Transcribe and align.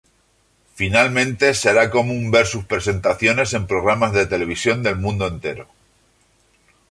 Finalmente, 0.79 1.45
será 1.53 1.91
común 1.91 2.31
ver 2.31 2.47
sus 2.47 2.65
presentaciones 2.65 3.53
en 3.53 3.67
programas 3.67 4.13
de 4.13 4.25
televisión 4.25 4.81
del 4.81 4.95
mundo 4.95 5.27
entero. 5.27 5.67